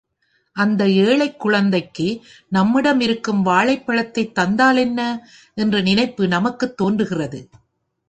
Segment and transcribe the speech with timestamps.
[0.55, 2.07] அந்த ஏழைக் குழந்தைக்கு
[2.47, 4.99] நம்மிடம் இருக்கும் வாழைப் பழத்தைத் தந்தால் என்ன?
[5.57, 7.41] என்ற நினைப்பு நமக்குத் தோன்றுகிறது.